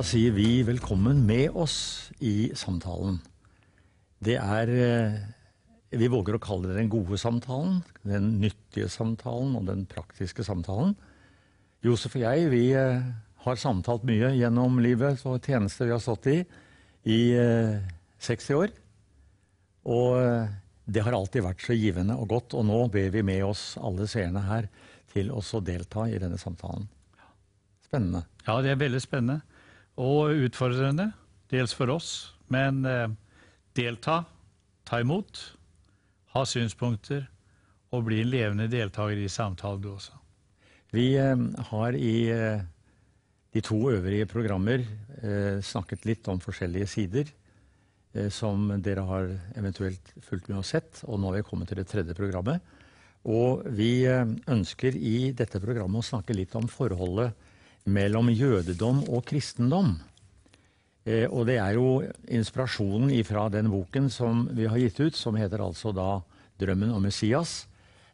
[0.00, 3.18] Sier vi velkommen med oss i samtalen.
[4.22, 5.18] Det er eh,
[5.92, 10.94] Vi våger å kalle det den gode samtalen, den nyttige samtalen og den praktiske samtalen.
[11.84, 13.10] Josef og jeg, vi eh,
[13.44, 16.38] har samtalt mye gjennom livet og tjeneste vi har stått i
[17.04, 17.20] i
[18.24, 18.74] 60 eh, år.
[19.84, 20.16] Og
[20.86, 24.08] det har alltid vært så givende og godt, og nå ber vi med oss alle
[24.08, 24.72] seerne her
[25.12, 26.88] til også å delta i denne samtalen.
[27.84, 28.24] Spennende.
[28.46, 29.42] Ja, det er veldig spennende
[29.98, 31.10] og utfordrende,
[31.50, 32.32] dels for oss.
[32.50, 33.08] Men eh,
[33.76, 34.22] delta,
[34.86, 35.40] ta imot,
[36.34, 37.26] ha synspunkter
[37.94, 40.16] og bli en levende deltaker i samtalen, du også.
[40.94, 42.62] Vi eh, har i eh,
[43.50, 44.84] de to øvrige programmer
[45.60, 47.32] snakket litt om forskjellige sider
[48.32, 49.26] som dere har
[49.58, 51.02] eventuelt fulgt med og sett.
[51.04, 52.62] Og nå har vi kommet til det tredje programmet.
[53.28, 57.34] Og vi ønsker i dette programmet å snakke litt om forholdet
[57.84, 59.96] mellom jødedom og kristendom.
[61.06, 65.36] Eh, og det er jo inspirasjonen fra den boken som vi har gitt ut, som
[65.36, 66.20] heter altså da
[66.60, 67.66] 'Drømmen om Messias'.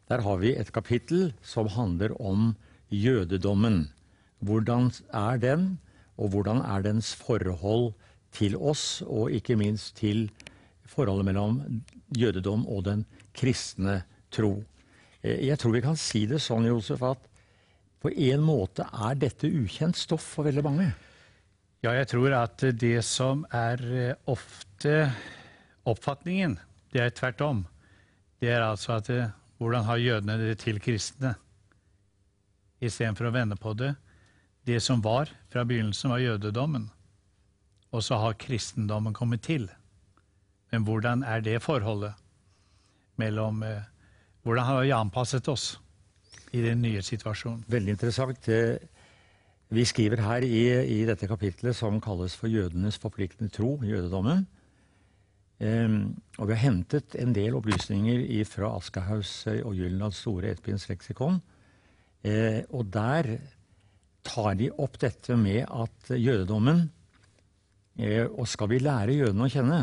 [0.07, 2.55] Der har vi et kapittel som handler om
[2.89, 3.89] jødedommen.
[4.39, 5.79] Hvordan er den,
[6.17, 7.93] og hvordan er dens forhold
[8.31, 10.31] til oss, og ikke minst til
[10.85, 11.83] forholdet mellom
[12.17, 14.63] jødedom og den kristne tro.
[15.23, 17.19] Eh, jeg tror vi kan si det sånn, Josef, at
[18.03, 20.87] på en måte er dette ukjent stoff for veldig mange?
[21.85, 25.11] Ja, jeg tror at det som er eh, ofte
[25.87, 26.57] oppfatningen,
[26.93, 27.65] det er tvert om.
[28.41, 31.35] Det er altså at eh, hvordan har jødene det til kristne?
[32.81, 33.95] Istedenfor å vende på det.
[34.67, 36.89] Det som var fra begynnelsen, var jødedommen.
[37.93, 39.69] Og så har kristendommen kommet til.
[40.73, 42.13] Men hvordan er det forholdet
[43.17, 43.85] mellom eh,
[44.47, 45.73] Hvordan har vi anpasset oss?
[46.57, 47.63] I den nye situasjonen.
[47.69, 48.49] Veldig interessant.
[49.67, 50.61] Vi skriver her i,
[50.95, 54.45] i dette kapitlet som kalles for jødenes forpliktende tro, jødedommen.
[55.57, 61.39] Um, og vi har hentet en del opplysninger fra Aschehougs og Gyllenlands store ettbinds leksikon.
[62.21, 63.31] Uh, og der
[64.27, 66.83] tar de opp dette med at jødedommen
[67.99, 69.81] uh, Og skal vi lære jødene å kjenne,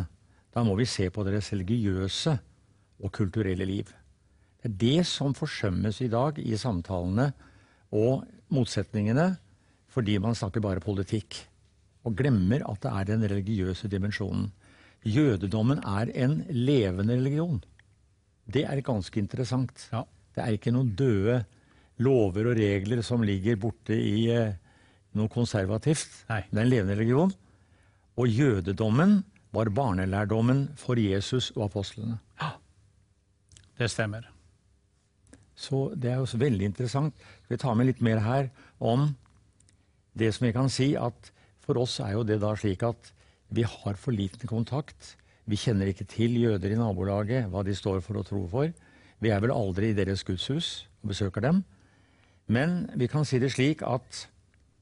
[0.55, 2.39] da må vi se på deres religiøse
[3.03, 3.91] og kulturelle liv.
[4.65, 7.29] Det er det som forsømmes i dag i samtalene
[7.93, 9.35] og motsetningene,
[9.93, 11.37] fordi man snakker bare politikk.
[12.09, 14.49] Og glemmer at det er den religiøse dimensjonen.
[15.05, 17.61] Jødedommen er en levende religion.
[18.49, 19.87] Det er ganske interessant.
[19.93, 20.03] Ja.
[20.35, 21.43] Det er ikke noen døde
[22.01, 24.57] lover og regler som ligger borte i eh,
[25.13, 26.25] noe konservativt.
[26.33, 26.41] Nei.
[26.49, 27.35] Det er en levende religion.
[28.17, 29.21] Og jødedommen
[29.55, 32.17] var barnelærdommen for Jesus og apostlene.
[32.41, 32.55] Ja,
[33.79, 34.34] det stemmer.
[35.55, 37.15] Så det er jo veldig interessant.
[37.49, 38.51] Vi tar med litt mer her
[38.83, 39.13] om
[40.19, 41.31] det som vi kan si at
[41.65, 43.13] for oss er jo det da slik at
[43.55, 45.15] vi har for liten kontakt.
[45.47, 48.73] Vi kjenner ikke til jøder i nabolaget, hva de står for og tror for.
[49.23, 51.63] Vi er vel aldri i deres gudshus og besøker dem.
[52.51, 54.27] Men vi kan si det slik at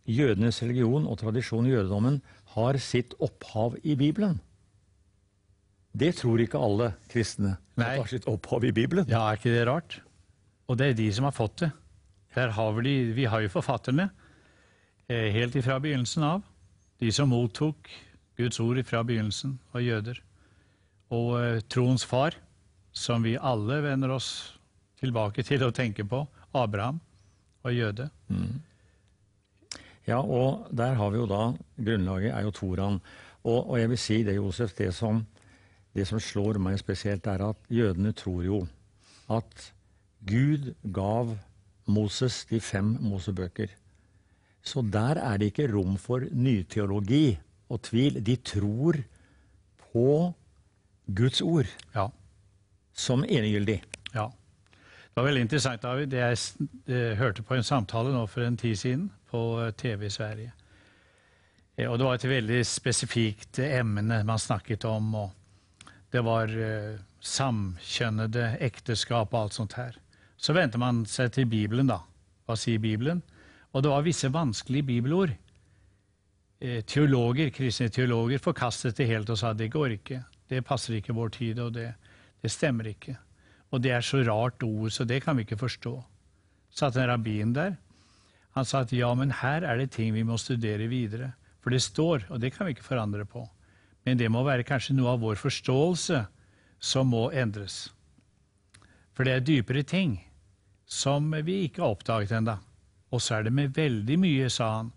[0.08, 2.20] jødenes religion og tradisjon i jødedommen
[2.56, 4.40] har sitt opphav i Bibelen.
[5.92, 7.58] Det tror ikke alle kristne.
[7.76, 7.92] Nei.
[7.92, 9.06] Det har sitt opphav i Bibelen.
[9.10, 10.00] Ja, er ikke det rart?
[10.72, 11.70] Og det er de som har fått det.
[12.32, 14.06] Har vi, vi, har jo forfatterne
[15.04, 16.46] eh, helt ifra begynnelsen av.
[16.96, 17.90] De som mottok
[18.40, 20.22] Guds ord fra begynnelsen, var jøder.
[21.12, 22.38] Og eh, troens far,
[22.88, 24.30] som vi alle vender oss
[25.02, 26.22] tilbake til å tenke på,
[26.56, 27.02] Abraham,
[27.60, 28.08] var jøde.
[28.32, 28.62] Mm.
[30.08, 31.42] Ja, og der har vi jo da
[31.76, 32.98] Grunnlaget er jo Toran.
[33.44, 35.20] Og, og jeg vil si det, Josef, det som,
[35.92, 38.64] det som slår meg spesielt, er at jødene tror jo
[39.28, 39.68] at
[40.26, 41.38] Gud gav
[41.90, 43.72] Moses de fem Mosebøker.
[44.62, 47.38] Så der er det ikke rom for nyteologi
[47.68, 48.20] og tvil.
[48.26, 49.00] De tror
[49.92, 50.32] på
[51.06, 52.06] Guds ord ja.
[52.94, 53.82] som enegyldig.
[54.14, 54.28] Ja.
[55.12, 56.12] Det var veldig interessant, David.
[56.12, 56.38] Jeg,
[57.18, 60.52] hørte på en samtale nå for en tid siden på eh, TV i Sverige.
[61.76, 65.14] Eh, og det var et veldig spesifikt emne man snakket om.
[65.14, 66.54] og Det var
[67.20, 70.01] samkjønnede ekteskap og alt sånt her.
[70.42, 72.00] Så vendte man seg til Bibelen, da.
[72.48, 73.22] Hva sier Bibelen?
[73.72, 75.36] Og det var visse vanskelige bibelord.
[76.60, 80.18] Eh, teologer, Kristne teologer forkastet det helt og sa det går ikke.
[80.50, 81.92] Det passer ikke vår tid, og det,
[82.42, 83.14] det stemmer ikke.
[83.70, 85.94] Og det er så rart ord, så det kan vi ikke forstå.
[86.74, 87.78] Satt en rabbin der.
[88.58, 91.32] Han sa at ja, men her er det ting vi må studere videre.
[91.62, 93.46] For det står, og det kan vi ikke forandre på.
[94.04, 96.24] Men det må være kanskje noe av vår forståelse
[96.82, 97.86] som må endres.
[99.14, 100.18] For det er dypere ting
[100.92, 102.56] som vi ikke har oppdaget ennå.
[103.12, 104.90] Og så er det med veldig mye, sa han,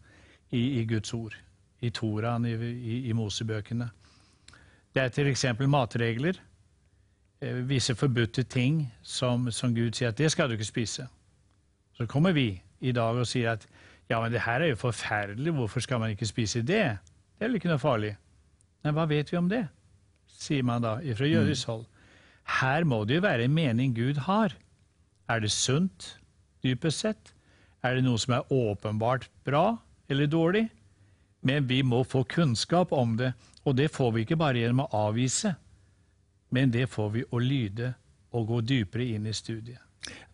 [0.51, 1.35] i, i, Guds ord.
[1.81, 3.89] i Toraen, i, i, i Mosebøkene.
[4.95, 5.45] Det er f.eks.
[5.67, 6.39] matregler.
[7.41, 11.07] Eh, visse forbudte ting som, som, Gud sier at det skal du ikke spise.
[11.93, 13.67] Så kommer vi i dag og sier at
[14.09, 16.97] ja, men det her er jo forferdelig, hvorfor skal man ikke spise det?
[17.35, 18.15] Det er vel ikke noe farlig.
[18.83, 19.65] Men hva vet vi om det?
[20.35, 21.71] sier man da fra jødisk mm.
[21.71, 21.85] hold.
[22.59, 24.55] Her må det jo være en mening Gud har.
[25.29, 26.15] Er det sunt,
[26.63, 27.31] dypest sett?
[27.85, 29.77] Er det noe som er åpenbart bra
[30.09, 30.67] eller dårlig?
[31.45, 33.33] Men vi må få kunnskap om det,
[33.65, 35.55] og det får vi ikke bare gjennom å avvise,
[36.53, 37.91] men det får vi å lyde
[38.35, 39.81] og gå dypere inn i studiet.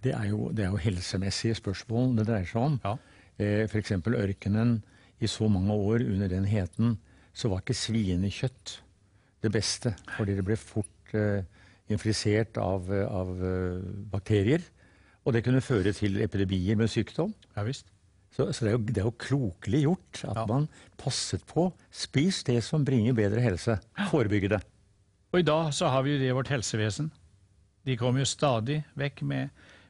[0.03, 2.77] Det er jo, det er jo helsemessige spørsmål det dreier seg om.
[2.83, 2.95] Ja.
[3.39, 3.94] Eh, F.eks.
[3.95, 4.81] ørkenen.
[5.21, 6.95] I så mange år under den heten
[7.33, 8.79] så var ikke svinekjøtt
[9.45, 11.44] det beste, fordi det ble fort eh,
[11.94, 14.63] infisert av, av uh, bakterier.
[15.25, 17.33] Og det kunne føre til epidemier med sykdom.
[17.56, 17.88] Ja, visst.
[18.31, 20.45] Så, så det, er jo, det, er jo, klokelig gjort at ja.
[20.50, 21.68] man passet på.
[21.91, 23.77] Spis det som bringer bedre helse.
[24.09, 24.62] Forebygge det.
[25.31, 27.12] Og i dag så har vi jo det i vårt helsevesen.
[27.85, 29.50] De kommer jo stadig vekk med,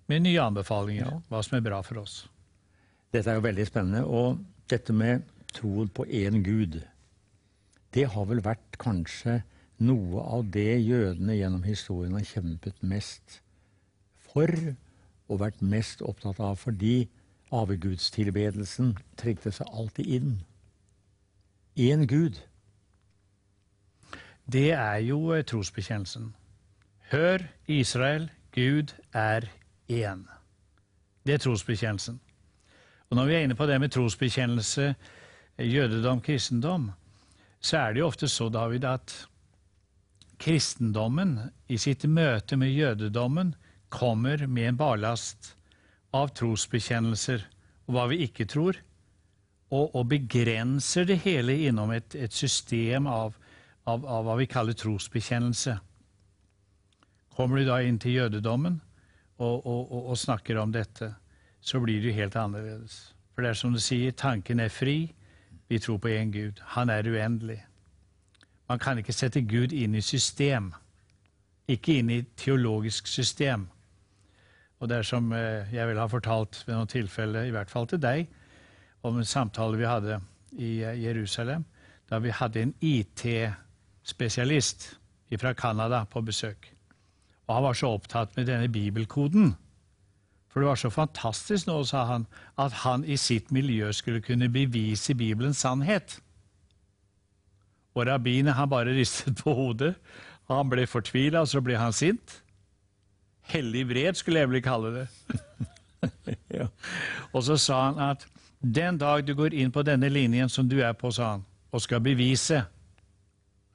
[0.10, 1.07] med nye anbefalinger.
[1.07, 1.19] Ja.
[1.30, 2.24] Hva som er bra for oss.
[3.13, 4.04] Dette er jo veldig spennende.
[4.07, 4.42] Og
[4.72, 6.81] dette med troen på én Gud,
[7.94, 9.42] det har vel vært kanskje
[9.81, 13.42] noe av det jødene gjennom historien har kjempet mest
[14.31, 14.54] for
[15.31, 17.07] og vært mest opptatt av, fordi
[17.56, 20.33] avgudstilbedelsen trengte seg alltid inn.
[21.80, 22.42] Én Gud.
[24.51, 26.33] Det er jo eh, trosbekjennelsen.
[27.12, 29.48] Hør, Israel, Gud er
[29.88, 30.25] én.
[31.25, 32.19] Det er trosbekjennelsen.
[33.10, 34.94] Og når vi er inne på det med trosbekjennelse,
[35.60, 36.92] jødedom, kristendom,
[37.60, 39.28] så er det jo ofte så, David, at
[40.42, 41.38] kristendommen
[41.69, 43.54] i sitt møte med jødedommen
[43.92, 45.54] kommer med en ballast
[46.16, 47.44] av trosbekjennelser
[47.88, 48.80] og hva vi ikke tror,
[49.72, 53.36] og, og begrenser det hele innom et, et system av,
[53.88, 55.78] av, av, hva vi kaller trosbekjennelse.
[57.36, 58.82] Kommer du da inn til jødedommen
[59.40, 61.14] og, og, og snakker om dette,
[61.62, 63.00] så blir det jo helt annerledes.
[63.32, 65.14] For det er som du sier, tanken er fri.
[65.72, 66.60] Vi tror på én Gud.
[66.76, 67.62] Han er uendelig.
[68.68, 70.74] Man kan ikke sette Gud inn i system.
[71.68, 73.70] Ikke inn i teologisk system.
[74.81, 77.88] Og det er som eh, jeg vil ha fortalt ved noen tilfeller, i hvert fall
[77.88, 78.28] til deg,
[79.06, 80.19] om en samtale vi hadde
[80.57, 81.63] i eh, Jerusalem,
[82.10, 84.80] da vi hadde en IT-spesialist
[85.39, 86.74] fra Canada på besøk.
[87.48, 89.54] Og han var så opptatt med denne bibelkoden
[90.51, 92.25] for det var så fantastisk nå, sa han,
[92.60, 96.18] at han i sitt miljø skulle kunne bevise Bibelens sannhet.
[97.95, 99.94] Og rabbinet han bare ristet på hodet.
[100.51, 102.42] Han ble fortvila, og så ble han sint.
[103.51, 105.07] Hellig vred, skulle jeg vel kalle det.
[106.59, 106.68] ja.
[107.31, 108.25] Og så sa han at
[108.62, 111.83] den dag du går inn på denne linjen som du er på, sa han, og
[111.83, 112.62] skal bevise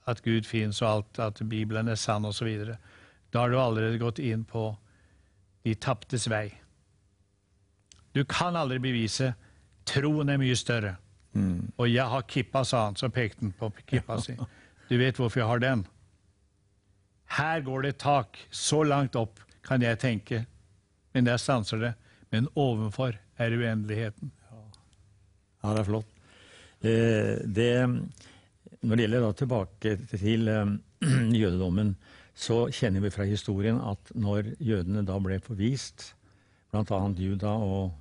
[0.06, 2.52] at Gud fins og alt, at Bibelen er sann osv.,
[3.32, 4.70] da har du allerede gått inn på
[5.66, 6.46] de taptes vei.
[8.14, 9.32] Du kan aldri bevise.
[9.86, 10.94] Troen er mye større.
[11.36, 11.72] Mm.
[11.76, 12.96] Og jeg har kippa, sa han.
[12.96, 14.38] Så pekte han på kippa si.
[14.88, 15.80] Du vet hvorfor jeg har den?
[17.34, 18.38] Her går det et tak.
[18.54, 20.44] Så langt opp kan jeg tenke.
[21.14, 21.92] Men der stanser det.
[22.30, 24.32] Men ovenfor er uendeligheten.
[25.62, 26.10] Ja, det er flott.
[26.86, 27.70] Eh, det,
[28.82, 30.74] når det gjelder da tilbake til eh,
[31.40, 31.94] jødedommen,
[32.36, 36.12] så kjenner vi fra historien at når jødene da ble forvist,
[36.70, 37.00] bl.a.
[37.16, 37.94] Juda og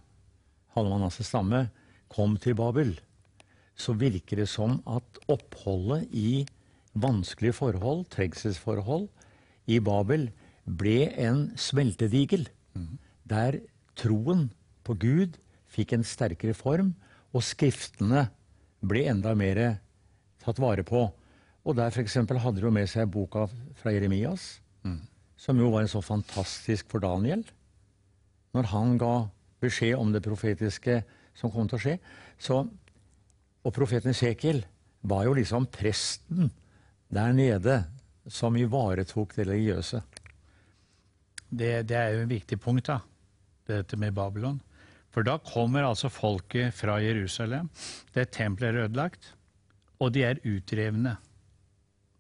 [0.76, 1.70] Hallemannasses stamme,
[2.12, 2.94] kom til Babel,
[3.76, 6.44] så virker det som at oppholdet i
[6.96, 9.08] vanskelige forhold, trengselsforhold,
[9.72, 10.30] i Babel
[10.66, 12.48] ble en smeltedigel.
[12.74, 12.98] Mm.
[13.30, 13.60] Der
[13.98, 14.50] troen
[14.86, 15.38] på Gud
[15.72, 16.94] fikk en sterkere form,
[17.36, 18.28] og skriftene
[18.86, 19.62] ble enda mer
[20.44, 21.08] tatt vare på.
[21.66, 22.20] Og der f.eks.
[22.22, 23.48] hadde de med seg boka
[23.80, 25.02] fra Jeremias, mm.
[25.38, 27.44] som jo var en så fantastisk for Daniel.
[28.56, 29.16] Når han ga
[29.64, 31.02] beskjed om det profetiske
[31.36, 31.96] som kom til å skje.
[32.40, 32.62] Så,
[33.66, 34.64] og profeten Esekiel
[35.06, 36.52] var jo liksom presten
[37.14, 37.82] der nede
[38.32, 40.02] som ivaretok det religiøse.
[41.50, 43.00] Det, det, er jo en viktig punkt, da,
[43.70, 44.60] dette med Babylon.
[45.14, 47.70] For da kommer altså folket fra Jerusalem.
[48.14, 49.32] Det tempelet er ødelagt,
[50.00, 51.16] og de er utrevne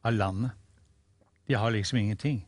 [0.05, 0.53] av landet.
[1.46, 2.46] De har liksom ingenting.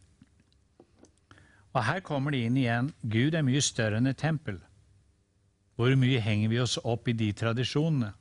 [1.76, 2.94] Og her kommer de inn igjen.
[3.04, 4.62] Gud er mye større enn et tempel.
[5.78, 8.14] Hvor mye henger vi oss opp i de tradisjonene?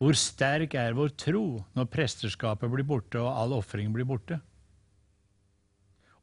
[0.00, 1.44] Hvor sterk er vår tro
[1.76, 4.40] når presterskapet blir borte og all ofring blir borte?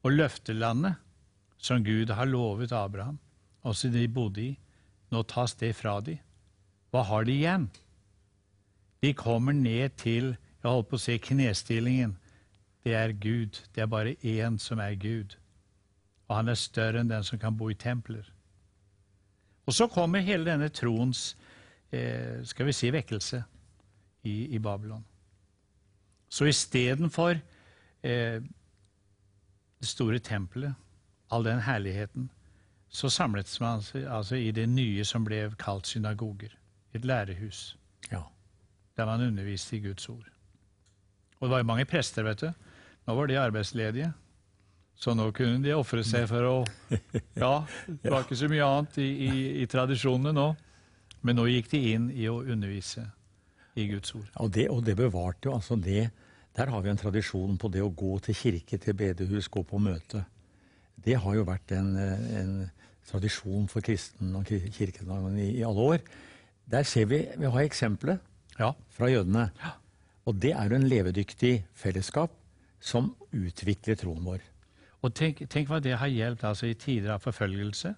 [0.03, 0.95] Og løftelandet,
[1.57, 3.19] som Gud har lovet Abraham,
[3.67, 4.51] også de bodde i,
[5.11, 6.15] nå tas det fra de.
[6.91, 7.65] Hva har de igjen?
[9.03, 12.17] De kommer ned til jeg holdt på å si knestillingen.
[12.83, 13.61] Det er Gud.
[13.75, 15.37] Det er bare én som er Gud.
[16.27, 18.27] Og han er større enn den som kan bo i templer.
[19.65, 21.37] Og så kommer hele denne troens
[21.93, 23.39] eh, skal vi si, vekkelse
[24.27, 25.05] i, i Babylon.
[26.29, 27.39] Så istedenfor
[28.03, 28.41] eh,
[29.79, 30.73] det store tempelet,
[31.31, 32.29] all den herligheten,
[32.89, 36.55] så samlet man seg altså i det nye som ble kalt synagoger.
[36.93, 37.77] Et lærehus.
[38.11, 38.23] Ja.
[38.97, 40.25] Der man underviste i Guds ord.
[41.39, 42.49] Og det var jo mange prester, vet du.
[43.07, 44.09] Nå var de arbeidsledige.
[44.99, 46.55] Så nå kunne de ofre seg for å
[47.43, 50.49] Ja, det var ikke så mye annet i, i, i tradisjonene nå.
[51.21, 53.05] Men nå gikk de inn i å undervise
[53.79, 54.27] i Guds ord.
[54.43, 56.09] Og det, og det bevarte jo altså det
[56.57, 59.79] Der har vi en tradisjon på det å gå til kirke, til bedehus, gå på
[59.79, 60.23] møte.
[60.99, 62.53] Det har jo vært en, en
[63.07, 66.03] tradisjon for kristen og kirkedagen i, i, alle år.
[66.69, 68.19] Der ser vi Vi har eksempelet
[68.59, 68.73] Ja.
[68.89, 69.49] fra jødene.
[69.63, 69.71] Ja.
[70.25, 72.31] Og det er jo en levedyktig fellesskap
[72.79, 74.43] som utvikler troen vår.
[75.01, 77.93] Og tenk, tenk hva det har hjulpet altså, i tider av forfølgelse.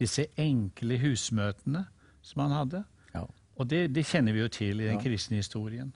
[0.00, 1.84] Disse enkle husmøtene
[2.22, 2.84] som han hadde.
[3.14, 3.26] Ja.
[3.56, 5.92] Og det, det kjenner vi jo til i den kristne historien.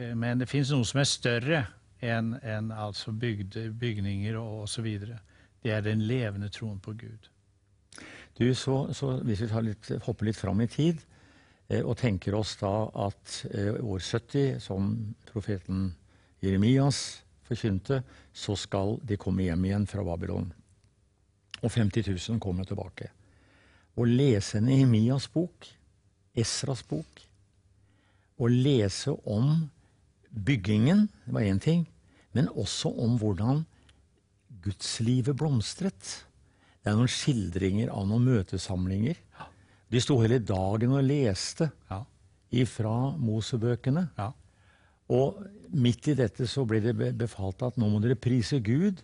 [0.00, 1.60] Eh, Men det fins noe som er større
[2.00, 4.88] enn en altså bygde, bygninger og osv.
[5.60, 7.28] Det er den levende troen på Gud.
[8.38, 11.02] Du, så, så Hvis vi litt, hopper litt fram i tid
[11.68, 12.72] eh, og tenker oss da
[13.08, 14.94] at eh, år 70, som
[15.28, 15.90] profeten
[16.40, 18.00] Jeremias forkynte,
[18.32, 20.48] så skal de komme hjem igjen fra Babylon.
[21.60, 23.10] Og 50 000 kommer tilbake.
[24.00, 25.66] Å lese Nehemias bok,
[26.32, 27.20] Esras bok,
[28.40, 29.58] å lese om
[30.32, 31.86] byggingen, det var én ting,
[32.34, 33.64] men også om hvordan
[34.64, 36.10] gudslivet blomstret.
[36.80, 39.18] Det er noen skildringer av noen møtesamlinger.
[39.90, 42.04] De sto hele dagen og leste Ja.
[42.52, 44.10] ifra Mosebøkene.
[44.18, 44.32] ja.
[45.10, 49.02] Og midt i dette så ble det befalt at nå må dere prise Gud.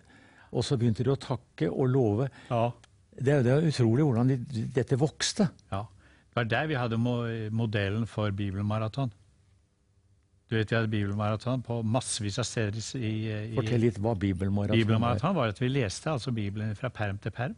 [0.53, 2.29] Og så begynte de å takke og love.
[2.51, 2.71] ja.
[3.19, 5.49] Det er, det er utrolig hvordan de, dette vokste.
[5.73, 5.83] Ja.
[6.29, 6.99] Det var der vi hadde
[7.51, 9.11] modellen for bibelmaraton.
[10.49, 13.13] Du vet, Vi hadde bibelmaraton på massevis av steder i,
[13.51, 14.79] i Fortell litt hva bibelmaraton var.
[14.85, 17.57] Bibelmaraton var at vi leste altså Bibelen fra perm til perm.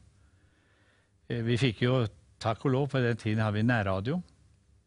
[1.28, 2.06] Eh, Vi fikk jo,
[2.40, 4.22] takk og lov, på den tiden hadde vi nærradio.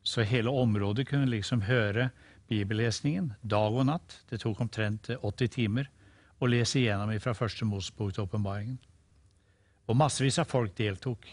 [0.01, 2.09] Så hele området kunne liksom høre
[2.49, 4.17] bibellesningen dag og natt.
[4.31, 5.91] Det tok omtrent eh, 80 timer
[6.41, 8.79] å lese igjennom fra første Mosebok til åpenbaringen.
[9.85, 11.27] Og massevis av folk deltok.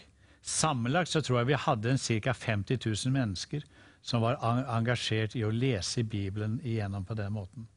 [0.45, 2.33] Sammenlagt så tror jeg vi hadde ca.
[2.33, 3.65] 50 000 mennesker
[4.01, 7.67] som var engasjert i å lese Bibelen igjennom på den måten.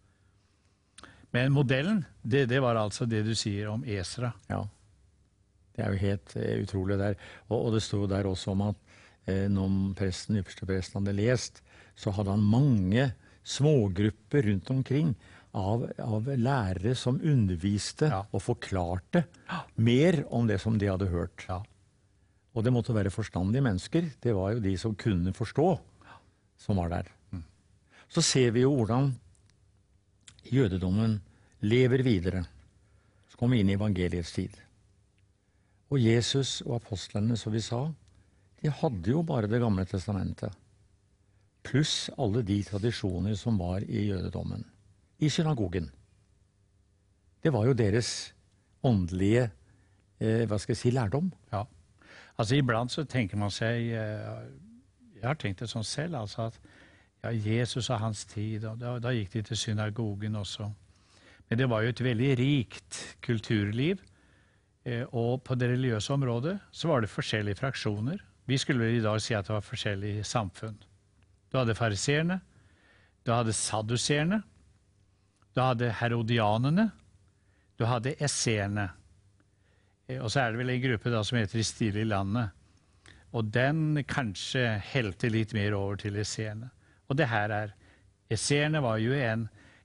[1.33, 4.33] Men modellen, det, det var altså det du sier om Esra.
[4.53, 4.63] Ja.
[5.73, 7.17] Det er jo helt eh, utrolig der.
[7.49, 11.63] Og, og det sto der også om at eh, når presten, ypperstepresten hadde lest,
[11.97, 13.09] så hadde han mange
[13.49, 15.15] smågrupper rundt omkring
[15.57, 18.23] av, av lærere som underviste Ja.
[18.31, 19.25] og forklarte
[19.77, 21.47] mer om det som de hadde hørt.
[21.49, 21.63] Ja.
[22.53, 24.13] Og det måtte være forstandige mennesker.
[24.21, 25.67] Det var jo de som kunne forstå,
[26.63, 27.11] som var der.
[28.13, 29.15] Så ser vi jo hvordan
[30.53, 31.17] jødedommen
[31.65, 32.43] lever videre.
[33.31, 34.59] Så kommer vi inn i evangeliets tid.
[35.93, 37.87] Og Jesus og apostlene, som vi sa,
[38.63, 40.53] de hadde jo bare Det gamle testamentet.
[41.65, 44.65] Pluss alle de tradisjoner som var i jødedommen.
[45.19, 45.91] I synagogen.
[47.43, 48.35] Det var jo deres
[48.83, 49.51] åndelige
[50.21, 51.33] eh, hva skal jeg si, lærdom.
[51.53, 51.65] Ja.
[52.37, 54.43] Altså Iblant så tenker man seg eh,
[55.23, 56.57] Jeg har tenkt det sånn selv, altså at
[57.23, 60.67] ja, Jesus og hans tid, og da, da gikk de til synagogen også.
[61.49, 64.01] Men det var jo et veldig rikt kulturliv.
[64.85, 68.19] eh, Og på det religiøse området så var det forskjellige fraksjoner.
[68.51, 70.79] Vi skulle i dag si at det var forskjellige samfunn.
[71.53, 72.41] Du hadde fariseerne,
[73.25, 74.43] du hadde sadduseerne,
[75.55, 76.91] du hadde herodianene,
[77.79, 78.89] du hadde esseerne.
[80.09, 82.51] Eh, Og så er det vel en gruppe da som heter De stille i landet.
[83.33, 86.69] Og den kanskje helte litt mer over til esseerne.
[87.09, 87.79] Og det her er
[88.33, 89.43] Esseerne var jo en,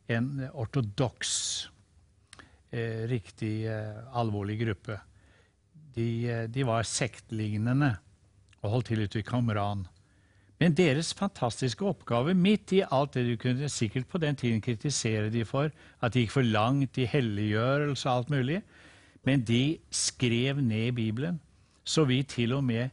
[0.07, 1.31] en ortodoks,
[2.71, 4.99] eh, riktig eh, alvorlig gruppe.
[5.97, 7.97] De, eh, de var sektlignende
[8.61, 9.83] og holdt til ute i Kamran.
[10.57, 15.29] Men deres fantastiske oppgave, midt i alt det du kunne sikkert på den tiden kritisere
[15.33, 15.69] de for,
[16.01, 18.61] at de gikk for langt i helliggjørelse og alt mulig,
[19.27, 21.41] men de skrev ned Bibelen,
[21.83, 22.89] så vi til og med,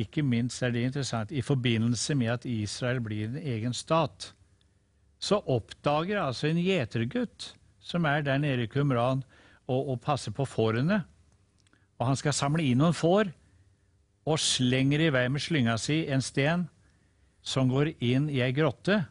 [0.00, 4.32] ikke minst er det interessant, i forbindelse med at Israel blir en egen stat,
[5.18, 9.22] så oppdager altså en gjetergutt som er der nede i Qumran
[9.66, 11.00] og, og passer på fårene,
[11.96, 13.32] og han skal samle inn noen får,
[14.26, 16.66] og slenger i vei med slynga si en sten
[17.46, 19.04] som går inn i ei grotte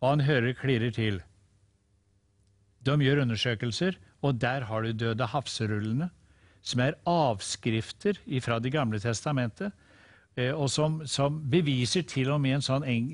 [0.00, 1.20] og han hører klirrer til.
[2.80, 6.08] De gjør undersøkelser, og der har du Døde havserullene,
[6.64, 9.72] som er avskrifter fra Det gamle testamentet,
[10.54, 13.08] og som, som beviser til og med en sånn eng,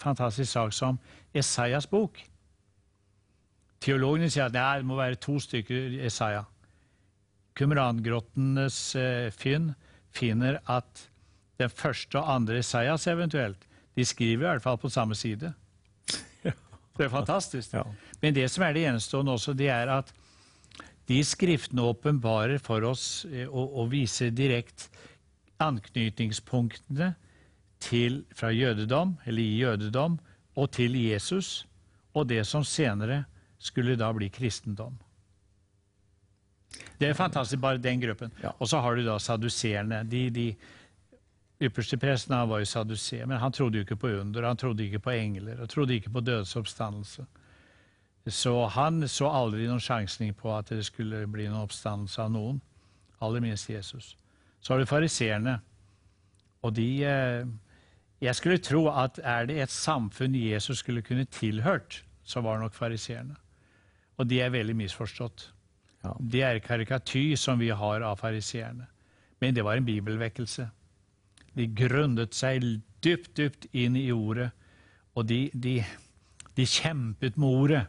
[0.00, 0.98] fantastisk sak som
[1.34, 2.18] Esaias bok.
[3.82, 6.44] Teologene sier at nei, det må være to stykker Esaia.
[7.58, 9.72] Kumrangrottenes eh, fynn
[10.14, 11.06] finner at
[11.60, 15.52] den første og andre Esaias eventuelt, de skriver i hvert fall på samme side.
[16.92, 17.72] Det er fantastisk.
[17.72, 17.86] Ja.
[18.20, 20.12] Men det som er det gjenstående også, det er at
[21.08, 24.90] de skriftene åpenbarer for oss eh, og, og viser direkte
[25.62, 27.12] anknytningspunktene
[27.82, 30.18] til, fra jødedom, eller i jødedom,
[30.56, 31.66] og til Jesus,
[32.14, 33.24] og det som senere
[33.58, 34.98] skulle da bli kristendom.
[36.98, 38.32] Det er fantastisk, bare den gruppen.
[38.42, 38.50] Ja.
[38.58, 40.04] Og så har du da saduserende.
[40.04, 40.54] De, de
[41.62, 44.84] ypperste presten han var jo saduseer, men han trodde jo ikke på under, han trodde
[44.84, 47.26] ikke på engler, han trodde ikke på dødsoppstandelse.
[48.26, 52.60] Så han så aldri noen sjansning på at det skulle bli noen oppstandelse av noen,
[53.22, 54.16] aller minst Jesus.
[54.62, 55.58] Så har du fariseerne,
[56.62, 57.46] og de eh,
[58.22, 62.62] Jeg skulle tro at er det et samfunn Jesus skulle kunne tilhørt, så var det
[62.62, 63.34] nok fariseerne.
[64.16, 65.48] Og de er veldig misforstått.
[66.04, 66.12] Ja.
[66.20, 68.86] Det er karikaty som vi har av fariseerne.
[69.40, 70.68] Men det var en bibelvekkelse.
[71.58, 72.62] De grunnet seg
[73.02, 74.52] dypt, dypt inn i ordet,
[75.18, 75.80] og de, de,
[76.54, 77.82] de kjempet med ordet.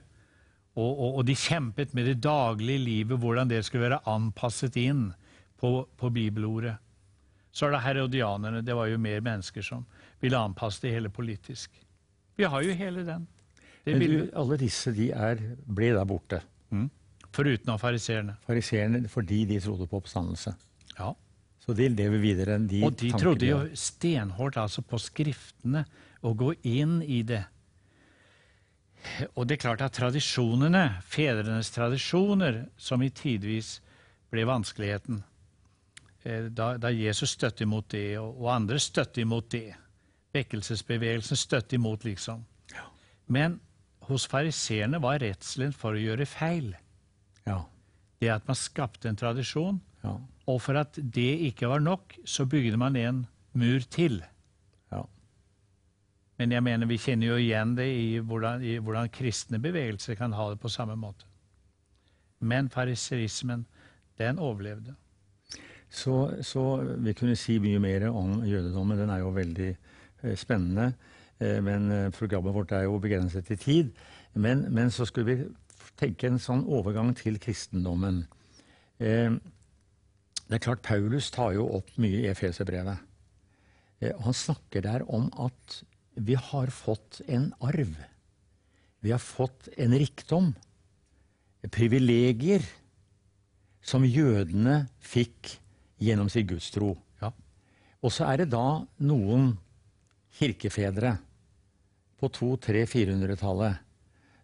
[0.73, 5.11] Og, og, og, de kjempet med det daglige livet, hvordan det skulle være anpasset inn
[5.63, 6.75] på, på bibelordet.
[7.53, 8.63] Så er det herodianerne.
[8.65, 9.85] Det var jo mer mennesker som
[10.19, 11.71] ville anpasse det hele politisk.
[12.35, 13.27] Vi har jo hele den.
[13.85, 16.41] Det Men du, alle disse de er, ble der borte.
[16.73, 16.89] Mm.
[17.33, 18.35] Foruten av fariseerne.
[18.47, 20.55] Fariseerne fordi de trodde på oppstandelse.
[20.97, 21.13] Ja.
[21.63, 22.89] Så de lever videre enn de tankene.
[22.89, 23.23] Og de tankene.
[23.23, 25.85] trodde jo stenhårdt altså på skriftene,
[26.23, 27.43] og gå inn i det.
[29.35, 33.77] Og det er klart at tradisjonene, fedrenes tradisjoner, som i tidvis
[34.31, 35.23] ble vanskeligheten,
[36.23, 39.73] da, da Jesus støtte imot det, og, og andre støtte imot det,
[40.33, 42.45] vekkelsesbevegelsen støtte imot, liksom.
[43.31, 43.59] Men
[44.09, 46.73] hos fariseerne var redselen for å gjøre feil.
[47.47, 47.63] Ja,
[48.19, 52.45] Det at man skapte en tradisjon, ja, og for at det ikke var nok, så
[52.45, 54.23] bygde man en mur til.
[54.91, 55.03] ja.
[56.37, 60.33] Men jeg mener vi kjenner jo igjen det i hvordan, i hvordan kristne bevegelser kan
[60.33, 61.25] ha det på samme måte.
[62.39, 63.65] Men fariserismen,
[64.17, 64.95] den overlevde.
[65.93, 66.63] Så, så
[67.05, 68.97] vi kunne si mye mer om jødedommen.
[68.97, 70.93] Den er jo veldig eh, spennende.
[71.37, 73.91] Eh, men eh, programmet vårt er jo begrenset i tid.
[74.33, 78.23] Men, men så skulle vi tenke en sånn overgang til kristendommen.
[78.97, 83.01] Det er klart Paulus tar jo opp mye i Efeserbrevet.
[84.23, 85.81] Han snakker der om at
[86.15, 87.93] vi har fått en arv.
[89.03, 90.53] Vi har fått en rikdom.
[91.73, 92.65] Privilegier
[93.85, 95.57] som jødene fikk
[96.03, 96.93] gjennom sin gudstro.
[97.21, 97.31] Ja.
[98.03, 99.53] Og så er det da noen
[100.37, 101.15] kirkefedre
[102.19, 103.81] på 200-400-tallet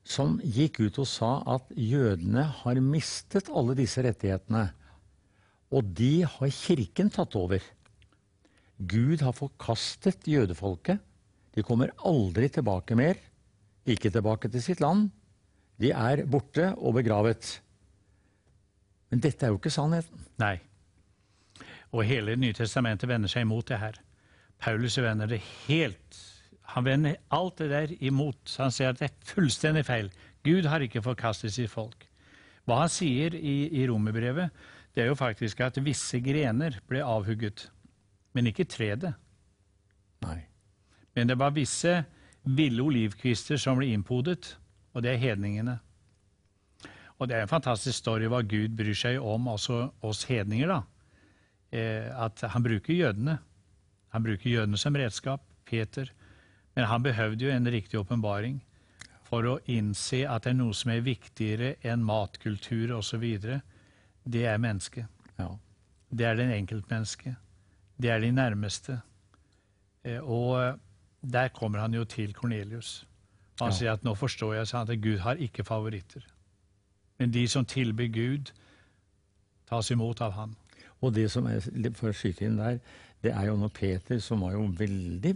[0.09, 4.69] som gikk ut og sa at jødene har mistet alle disse rettighetene.
[5.69, 7.61] Og de har kirken tatt over.
[8.79, 10.97] Gud har forkastet jødefolket.
[11.53, 13.19] De kommer aldri tilbake mer.
[13.89, 15.09] Ikke tilbake til sitt land.
[15.79, 17.59] De er borte og begravet.
[19.09, 20.25] Men dette er jo ikke sannheten.
[20.41, 20.57] Nei.
[21.91, 23.97] Og hele Nytestamentet vender seg imot det her.
[24.59, 26.25] Paulus vender det helt
[26.75, 28.55] Han vender alt det der imot.
[28.59, 30.11] Han sier at det er fullstendig feil.
[30.45, 32.05] Gud har ikke forkastet sitt folk.
[32.69, 34.53] Hva han sier i, i romerbrevet,
[34.93, 37.65] det er jo faktisk at visse grener ble avhugget,
[38.37, 39.07] men ikke treet.
[40.21, 40.37] Nei.
[41.17, 41.95] Men det var visse
[42.43, 44.53] ville olivkvister som ble innpodet,
[44.93, 45.79] og det er hedningene.
[47.17, 50.83] Og det er en fantastisk story hva Gud bryr seg om også oss hedninger, da.
[51.71, 53.37] Eh, at han bruker jødene.
[54.13, 56.09] Han bruker jødene som redskap, Peter.
[56.75, 58.59] Men han behøvde jo en riktig åpenbaring
[59.29, 63.25] for å innse at det er noe som er viktigere enn matkultur osv.
[64.25, 65.05] Det er mennesket.
[65.37, 65.51] Ja.
[66.09, 67.35] Det er den enkeltmenneske.
[68.01, 69.01] Det er de nærmeste.
[70.05, 70.79] Eh, Og
[71.21, 73.05] der kommer han jo til Kornelius.
[73.59, 73.75] Han Ja.
[73.75, 76.23] sier at nå forstår jeg at Gud har ikke favoritter.
[77.19, 78.51] Men de som tilbyr Gud,
[79.67, 80.55] tas imot av han.
[81.01, 81.59] Og det som er,
[81.95, 82.79] for å skyte inn der,
[83.23, 85.33] det er jo når Peter, som var jo veldig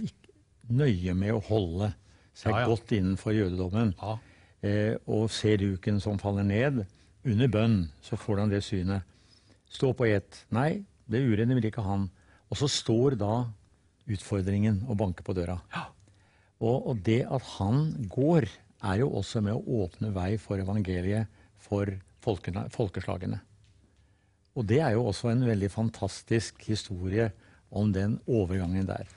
[0.71, 1.93] nøye med å holde
[2.36, 2.67] seg Ja, ja.
[2.71, 4.17] godt innenfor jødedommen, Ja.
[4.63, 6.86] eh, og ser duken som faller ned,
[7.26, 9.04] under bønn, så får han det synet.
[9.69, 10.45] Stå på ett.
[10.52, 12.10] Nei, det urene vil ikke han.
[12.52, 13.45] Og så står da
[14.12, 15.60] utfordringen og banker på døra.
[15.73, 15.86] Ja.
[16.63, 18.47] Og, og det at han går,
[18.84, 21.28] er jo også med å åpne vei for evangeliet
[21.63, 21.88] for
[22.23, 23.39] folkene, folkeslagene.
[24.53, 27.31] Og det er jo også en veldig fantastisk historie
[27.73, 29.07] om den overgangen der.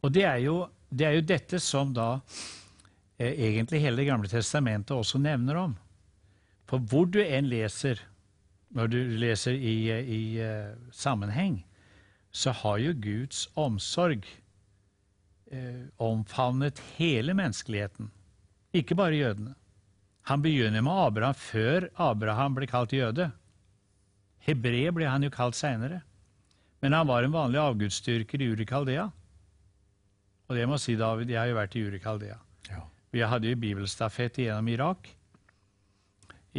[0.00, 2.20] Og det er jo, det er jo dette som da
[3.18, 5.76] eh, egentlig hele Det gamle testamentet også nevner om.
[6.68, 8.00] For hvor du enn leser,
[8.76, 11.62] når du leser i, i uh, sammenheng,
[12.30, 14.26] så har jo Guds omsorg
[15.50, 18.10] eh, omfavnet hele menneskeligheten,
[18.76, 19.54] ikke bare jødene.
[20.28, 23.30] Han begynner med Abraham før Abraham ble kalt jøde.
[24.48, 26.00] Hebreer ble han jo kalt seinere.
[26.80, 29.08] Men han var en vanlig avgudsdyrker i Urikaldea.
[30.48, 32.38] Og det må jeg si, David, jeg har jo vært i Urikaldea.
[32.70, 32.84] Ja.
[33.12, 35.10] Vi hadde jo bibelstafett gjennom Irak.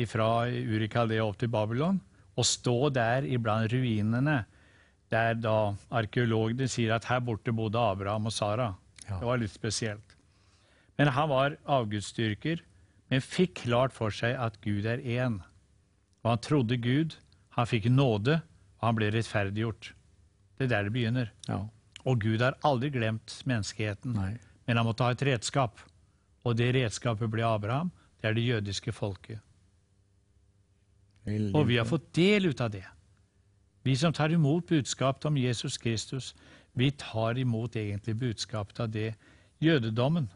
[0.08, 1.98] Fra Urikaldea opp til Babylon.
[2.40, 4.44] Å stå der iblant ruinene,
[5.12, 8.70] der da arkeologene sier at her borte bodde Abraham og Sara.
[9.08, 9.18] Ja.
[9.18, 10.16] Det var litt spesielt.
[11.00, 12.62] Men han var avgudsdyrker,
[13.10, 15.40] men fikk klart for seg at Gud er én.
[16.22, 17.18] Og han trodde Gud,
[17.60, 18.40] han fikk nåde,
[18.80, 19.94] og han ble rettferdiggjort.
[20.58, 21.32] Det er der det begynner.
[21.48, 21.62] Ja.
[22.08, 24.34] Og Gud har aldri glemt menneskeheten, Nei.
[24.68, 25.80] men han måtte ha et redskap.
[26.48, 27.92] Og det redskapet ble Abraham.
[28.20, 29.40] Det er det jødiske folket.
[31.28, 32.86] Veldig Og vi har fått del ut av det.
[33.84, 36.34] Vi som tar imot budskapet om Jesus Kristus,
[36.74, 39.14] vi tar imot egentlig budskapet av det
[39.60, 40.30] jødedommen,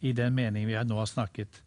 [0.00, 1.62] i den mening vi nå har snakket,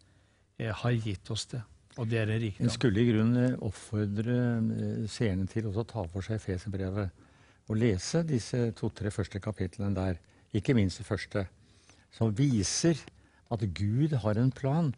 [0.58, 1.62] eh, har gitt oss det.
[1.98, 6.04] Og det er en En skulle i grunnen oppfordre eh, seerne til også å ta
[6.12, 7.10] for seg Efeserbrevet
[7.70, 10.18] og lese disse to-tre første kapitlene der,
[10.54, 11.46] ikke minst det første,
[12.10, 12.98] som viser
[13.50, 14.90] at Gud har en plan.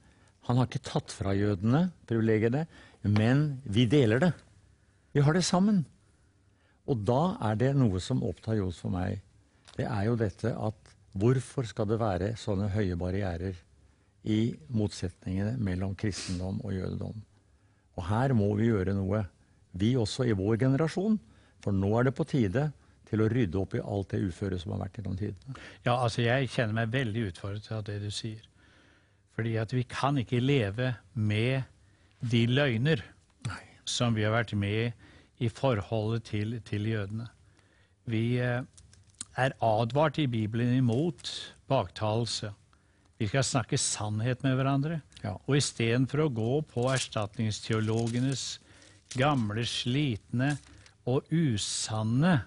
[0.48, 2.66] Han har ikke tatt fra jødene privilegiene,
[3.04, 4.32] men vi deler det.
[5.12, 5.84] Vi har det sammen.
[6.88, 9.20] Og da er det noe som opptar Johs for meg.
[9.76, 13.60] Det er jo dette at hvorfor skal det være sånne høye barrierer
[14.22, 17.22] i motsetningene mellom kristendom og jødedom?
[17.98, 19.24] Og her må vi gjøre noe,
[19.72, 21.18] vi også i vår generasjon.
[21.62, 22.70] For nå er det på tide
[23.08, 25.56] til å rydde opp i alt det uføre som har vært gjennom tidene.
[25.84, 28.40] Ja, altså jeg kjenner meg veldig utfordret av det du sier.
[29.36, 31.68] Fordi at vi kan ikke leve med
[32.20, 33.02] de løgner
[33.48, 33.62] Nei.
[33.84, 34.92] som vi har vært med
[35.42, 37.28] i forholdet til, til jødene.
[38.08, 38.64] Vi eh,
[39.36, 41.30] er advart i Bibelen imot
[41.70, 42.52] baktalelse.
[43.22, 44.96] Vi skal snakke sannhet med hverandre.
[45.22, 45.36] Ja.
[45.46, 48.56] Og istedenfor å gå på erstatningsteologenes
[49.14, 50.56] gamle, slitne
[51.06, 52.40] og usanne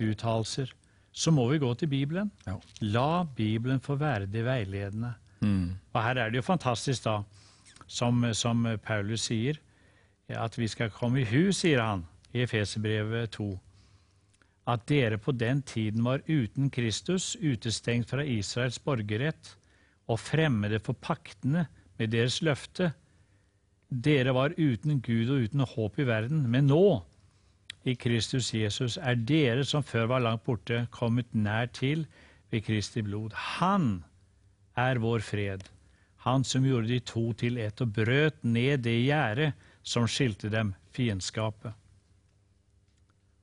[0.00, 0.72] uttalelser,
[1.12, 2.30] så må vi gå til Bibelen.
[2.46, 2.56] Ja.
[2.80, 5.12] La Bibelen få være det veiledende.
[5.92, 7.20] Og her er det jo fantastisk, da,
[7.84, 9.60] som, som Paulus sier,
[10.32, 13.50] at vi skal komme i hu, sier han i Efeserbrevet 2,
[14.70, 19.54] at dere på den tiden var uten Kristus, utestengt fra Israels borgerrett
[20.08, 21.66] og fremmede for paktene
[21.98, 22.92] med deres løfte.
[23.88, 27.02] Dere var uten Gud og uten håp i verden, men nå,
[27.84, 32.06] i Kristus Jesus, er dere som før var langt borte, kommet nær til
[32.50, 33.36] ved Kristi blod.
[33.60, 34.04] Han
[34.80, 35.68] er vår fred,
[36.24, 39.52] han som gjorde de to til ett og brøt ned det gjerdet
[39.84, 41.74] som skilte dem, fiendskapet.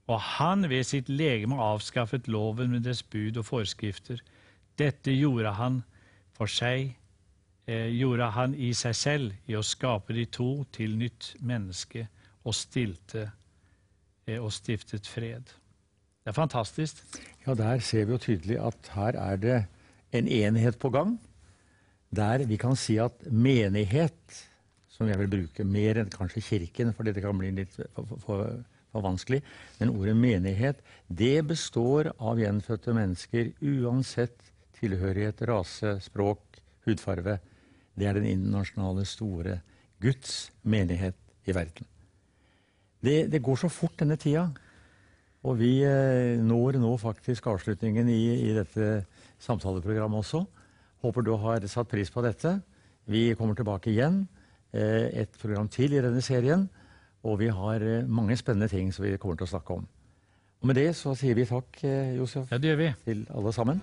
[0.10, 4.22] Og han ved sitt legeme avskaffet loven med dets bud og forskrifter.
[4.80, 5.82] Dette gjorde han
[6.38, 6.96] for seg,
[7.68, 12.08] eh, gjorde han i seg selv i å skape de to til nytt menneske
[12.44, 13.28] og stilte
[14.28, 15.54] eh, og stiftet fred.
[16.22, 17.02] Det er fantastisk.
[17.46, 19.60] Ja, der ser vi jo tydelig at her er det
[20.14, 21.16] en enhet på gang.
[22.12, 24.46] Der vi kan si at menighet,
[24.90, 28.20] som jeg vil bruke mer enn kanskje kirken, for dette kan bli litt for, for,
[28.26, 29.42] for, for vanskelig,
[29.80, 37.38] men ordet menighet, det består av gjenfødte mennesker uansett tilhørighet, rase, språk, hudfarve.
[37.96, 39.60] Det er den internasjonale, store
[40.02, 41.88] Guds menighet i verden.
[43.02, 44.48] Det, det går så fort denne tida.
[45.42, 49.06] Og vi eh, når nå faktisk avslutningen i, i dette
[49.42, 50.44] samtaleprogrammet også.
[51.02, 52.60] Håper du har satt pris på dette.
[53.10, 54.24] Vi kommer tilbake igjen.
[54.70, 56.68] Eh, et program til i denne serien.
[57.24, 59.88] Og vi har eh, mange spennende ting som vi kommer til å snakke om.
[60.62, 62.94] Og med det så sier vi takk, eh, Josef, Ja, det gjør vi.
[63.06, 63.82] til alle sammen.